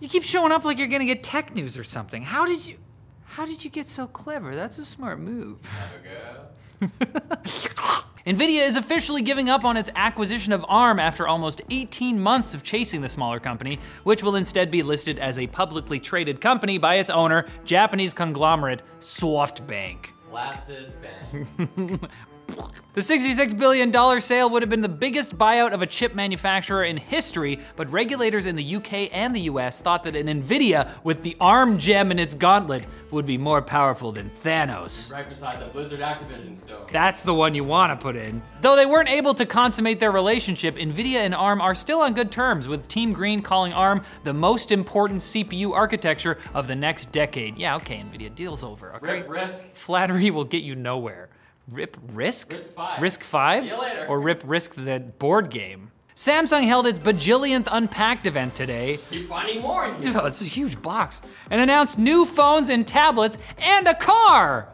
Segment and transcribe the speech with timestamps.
[0.00, 2.22] You keep showing up like you're gonna get tech news or something.
[2.22, 2.76] How did you
[3.24, 4.56] how did you get so clever?
[4.56, 5.58] That's a smart move.
[5.64, 8.04] Have a go.
[8.26, 12.62] NVIDIA is officially giving up on its acquisition of ARM after almost 18 months of
[12.62, 16.96] chasing the smaller company, which will instead be listed as a publicly traded company by
[16.96, 20.06] its owner, Japanese conglomerate SoftBank.
[20.28, 22.00] Flaccid bang.
[22.92, 26.96] The $66 billion sale would have been the biggest buyout of a chip manufacturer in
[26.96, 31.36] history, but regulators in the UK and the US thought that an Nvidia with the
[31.40, 35.12] ARM gem in its gauntlet would be more powerful than Thanos.
[35.12, 36.90] right beside the Blizzard Activision stove.
[36.90, 38.42] That's the one you want to put in.
[38.60, 42.32] Though they weren't able to consummate their relationship, Nvidia and ARM are still on good
[42.32, 47.56] terms, with Team Green calling ARM the most important CPU architecture of the next decade.
[47.56, 49.22] Yeah, okay, Nvidia, deal's over, okay?
[49.22, 49.70] Rip Risk.
[49.72, 51.30] Flattery will get you nowhere.
[51.70, 52.50] Rip Risk?
[52.50, 53.00] RISC-V.
[53.00, 53.64] Risk 5?
[53.64, 54.06] See you later.
[54.08, 55.92] Or Rip Risk the board game?
[56.16, 58.98] Samsung held its bajillionth Unpacked event today.
[59.08, 59.86] Keep finding more.
[59.86, 61.22] Oh, it's a huge box.
[61.50, 64.68] And announced new phones and tablets and a car.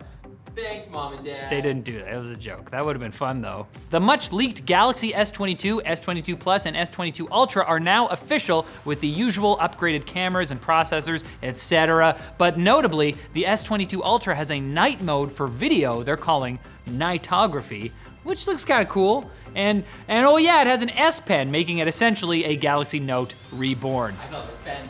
[0.56, 1.50] Thanks, mom and dad.
[1.50, 2.14] They didn't do that.
[2.14, 2.70] It was a joke.
[2.70, 3.66] That would have been fun though.
[3.90, 9.06] The much leaked Galaxy S22, S22 Plus, and S22 Ultra are now official with the
[9.06, 12.18] usual upgraded cameras and processors, etc.
[12.38, 17.92] But notably, the S22 Ultra has a night mode for video they're calling nightography,
[18.24, 19.30] which looks kind of cool.
[19.54, 23.34] And and oh yeah, it has an S Pen, making it essentially a Galaxy Note
[23.52, 24.14] reborn.
[24.20, 24.88] I spin.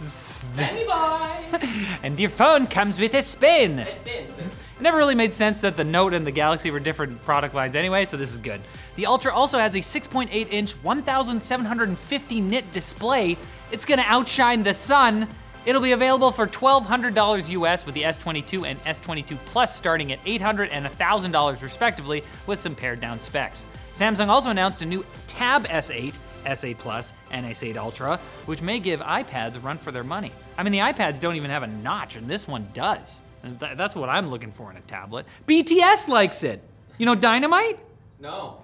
[0.00, 1.98] Spenny boy.
[2.02, 3.80] And your phone comes with a spin.
[3.80, 4.42] It's been, sir.
[4.42, 7.74] It never really made sense that the Note and the Galaxy were different product lines
[7.74, 8.60] anyway, so this is good.
[8.94, 13.36] The Ultra also has a 6.8 inch, 1,750 nit display.
[13.72, 15.26] It's gonna outshine the sun.
[15.66, 20.68] It'll be available for $1,200 US with the S22 and S22 Plus starting at $800
[20.70, 23.66] and $1,000 respectively with some pared down specs.
[23.92, 26.14] Samsung also announced a new Tab S8,
[26.46, 30.32] S8 Plus, and S8 Ultra, which may give iPads a run for their money.
[30.56, 33.22] I mean, the iPads don't even have a notch, and this one does.
[33.42, 35.26] Th- that's what I'm looking for in a tablet.
[35.46, 36.62] BTS likes it.
[36.96, 37.78] You know Dynamite?
[38.20, 38.62] No.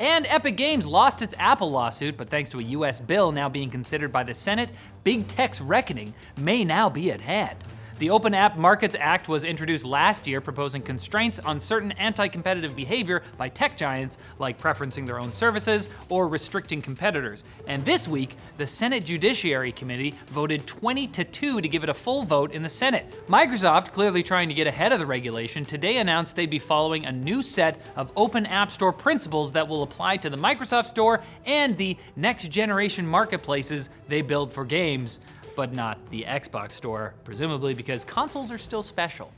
[0.00, 3.70] And Epic Games lost its Apple lawsuit, but thanks to a US bill now being
[3.70, 4.70] considered by the Senate,
[5.04, 7.56] big tech's reckoning may now be at hand.
[8.00, 12.74] The Open App Markets Act was introduced last year, proposing constraints on certain anti competitive
[12.74, 17.44] behavior by tech giants, like preferencing their own services or restricting competitors.
[17.68, 21.94] And this week, the Senate Judiciary Committee voted 20 to 2 to give it a
[21.94, 23.06] full vote in the Senate.
[23.28, 27.12] Microsoft, clearly trying to get ahead of the regulation, today announced they'd be following a
[27.12, 31.76] new set of Open App Store principles that will apply to the Microsoft Store and
[31.76, 35.20] the next generation marketplaces they build for games
[35.54, 39.32] but not the Xbox store, presumably because consoles are still special.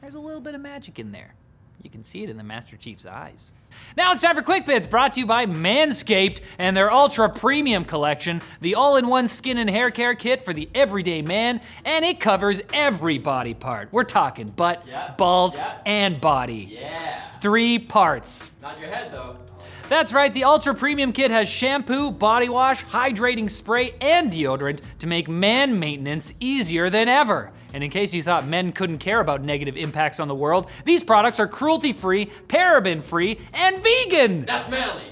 [0.00, 1.34] There's a little bit of magic in there.
[1.82, 3.52] You can see it in the Master Chief's eyes.
[3.96, 7.84] Now it's time for Quick Bits, brought to you by Manscaped and their Ultra Premium
[7.84, 12.04] Collection, the all in one skin and hair care kit for the everyday man, and
[12.04, 13.88] it covers every body part.
[13.92, 15.12] We're talking butt, Yeah.
[15.16, 15.72] balls, Yeah.
[15.86, 16.76] and body.
[16.80, 17.20] Yeah.
[17.40, 18.52] Three parts.
[18.62, 19.36] Not your head, though.
[19.88, 25.08] That's right, the Ultra Premium Kit has shampoo, body wash, hydrating spray, and deodorant to
[25.08, 27.50] make man maintenance easier than ever.
[27.72, 31.04] And in case you thought men couldn't care about negative impacts on the world, these
[31.04, 34.44] products are cruelty free, paraben free, and vegan!
[34.46, 35.04] That's manly.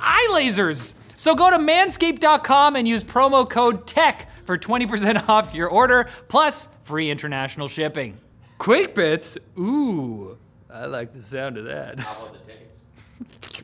[0.00, 0.94] Eye lasers!
[1.16, 6.68] So go to manscaped.com and use promo code TECH for 20% off your order, plus
[6.84, 8.18] free international shipping.
[8.58, 9.36] Quick Bits?
[9.58, 10.38] Ooh,
[10.70, 12.00] I like the sound of that.
[12.00, 13.62] How about the taste?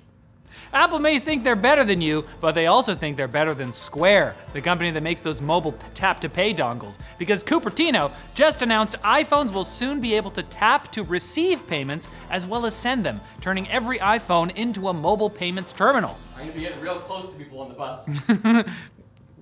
[0.72, 4.36] Apple may think they're better than you, but they also think they're better than Square,
[4.52, 6.98] the company that makes those mobile tap to pay dongles.
[7.18, 12.46] Because Cupertino just announced iPhones will soon be able to tap to receive payments as
[12.46, 16.18] well as send them, turning every iPhone into a mobile payments terminal.
[16.36, 18.08] I'm gonna be getting real close to people on the bus.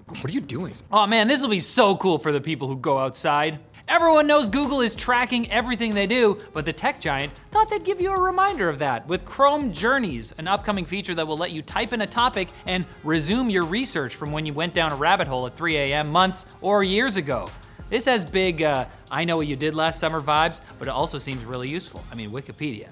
[0.09, 0.73] What are you doing?
[0.93, 3.59] Oh man, this will be so cool for the people who go outside.
[3.89, 8.01] Everyone knows Google is tracking everything they do, but the tech giant thought they'd give
[8.01, 11.63] you a reminder of that with Chrome Journeys, an upcoming feature that will let you
[11.63, 15.29] type in a topic and resume your research from when you went down a rabbit
[15.29, 16.09] hole at 3 a.m.
[16.09, 17.49] months or years ago.
[17.89, 21.19] This has big, uh, I know what you did last summer vibes, but it also
[21.19, 22.03] seems really useful.
[22.11, 22.89] I mean, Wikipedia.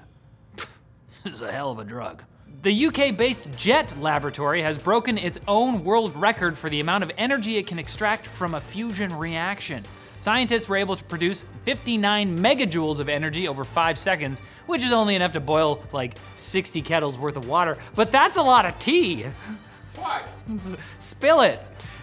[1.25, 2.23] This is a hell of a drug.
[2.61, 7.11] The UK based JET laboratory has broken its own world record for the amount of
[7.17, 9.83] energy it can extract from a fusion reaction.
[10.17, 15.15] Scientists were able to produce 59 megajoules of energy over five seconds, which is only
[15.15, 19.25] enough to boil like 60 kettles worth of water, but that's a lot of tea.
[19.95, 20.23] Why?
[20.97, 21.59] Spill it.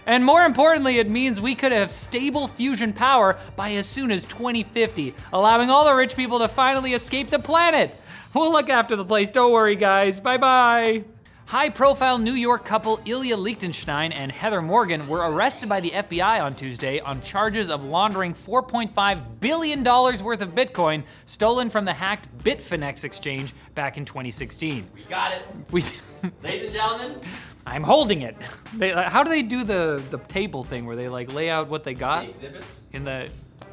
[0.06, 4.24] And more importantly, it means we could have stable fusion power by as soon as
[4.24, 7.94] 2050, allowing all the rich people to finally escape the planet.
[8.34, 10.18] We'll look after the place, don't worry, guys.
[10.18, 11.04] Bye bye.
[11.52, 16.42] High profile New York couple Ilya Lichtenstein and Heather Morgan were arrested by the FBI
[16.42, 22.26] on Tuesday on charges of laundering $4.5 billion worth of Bitcoin stolen from the hacked
[22.38, 24.88] Bitfinex exchange back in 2016.
[24.94, 25.42] We got it.
[25.70, 25.82] We,
[26.42, 27.20] Ladies and gentlemen,
[27.66, 28.34] I'm holding it.
[28.74, 31.84] They, how do they do the, the table thing where they like lay out what
[31.84, 32.86] they got the exhibits.
[32.94, 33.28] in the.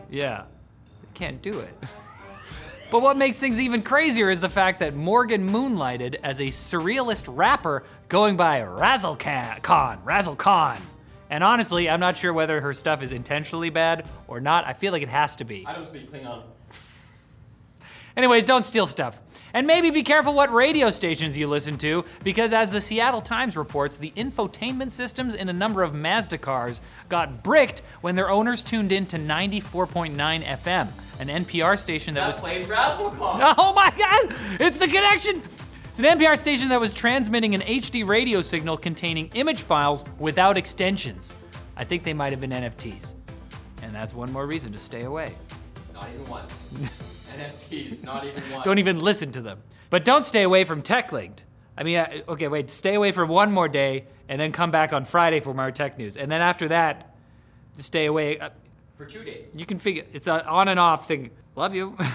[0.10, 0.44] Yeah.
[1.02, 1.74] They can't do it.
[2.92, 7.26] But what makes things even crazier is the fact that Morgan moonlighted as a surrealist
[7.28, 10.82] rapper going by Razzlekhan, Razzle Khan.
[11.30, 14.66] And honestly, I'm not sure whether her stuff is intentionally bad or not.
[14.66, 15.68] I feel like it has to be.
[15.68, 16.42] I don't speak Klingon.
[18.18, 19.22] Anyways, don't steal stuff.
[19.54, 23.58] And maybe be careful what radio stations you listen to, because as the Seattle Times
[23.58, 28.64] reports, the infotainment systems in a number of Mazda cars got bricked when their owners
[28.64, 30.88] tuned in to 94.9 FM,
[31.20, 32.40] an NPR station that That was.
[32.40, 34.36] plays Razzle Oh my god!
[34.62, 35.42] It's the connection!
[35.86, 40.58] It's an NPR station that was transmitting an HD radio signal containing image files without
[40.58, 41.34] extensions.
[41.76, 43.16] I think they might have been NFTs.
[43.82, 45.34] And that's one more reason to stay away.
[45.94, 46.54] Not even once.
[47.30, 48.66] NFTs, not even once.
[48.66, 49.62] Don't even listen to them.
[49.90, 51.44] But don't stay away from TechLinked.
[51.78, 54.92] I mean, uh, okay, wait, stay away for one more day and then come back
[54.94, 56.18] on Friday for more tech news.
[56.18, 57.16] And then after that,
[57.76, 58.38] just stay away.
[58.40, 58.50] Uh,
[58.96, 59.56] For two days.
[59.56, 61.32] You can figure it's an on and off thing.
[61.56, 61.98] Love you.